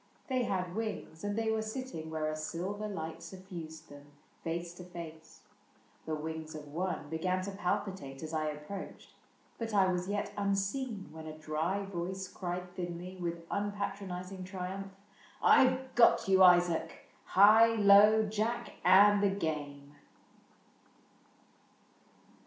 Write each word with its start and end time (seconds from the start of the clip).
They 0.29 0.45
had 0.45 0.73
wings, 0.75 1.23
And 1.23 1.37
they 1.37 1.51
were 1.51 1.61
sitting 1.61 2.09
where 2.09 2.27
a 2.27 2.35
silver 2.35 2.87
light 2.87 3.19
SufRised 3.21 3.87
them, 3.87 4.07
face 4.43 4.73
to 4.73 4.83
face. 4.83 5.41
The 6.07 6.15
wings 6.15 6.55
of 6.55 6.69
one 6.69 7.07
Began 7.11 7.43
to 7.43 7.51
palpitate 7.51 8.23
as 8.23 8.33
I 8.33 8.47
approached. 8.47 9.11
But 9.59 9.75
I 9.75 9.91
was 9.91 10.09
yet 10.09 10.33
unseen 10.35 11.09
when 11.11 11.27
a 11.27 11.37
dry 11.37 11.85
voice 11.85 12.27
Cried 12.27 12.71
thinly, 12.73 13.17
with 13.17 13.47
unpatronizing 13.49 14.43
triumph,'' 14.43 14.91
I 15.43 15.67
've 15.69 15.93
got 15.93 16.27
you, 16.27 16.41
Isaac; 16.41 17.07
high, 17.25 17.75
low, 17.75 18.23
jack, 18.27 18.73
and 18.83 19.21
the 19.21 19.29
game." 19.29 19.93